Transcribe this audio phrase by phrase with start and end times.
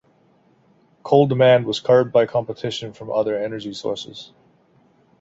[1.03, 4.31] Coal demand was curbed by competition from other energy sources.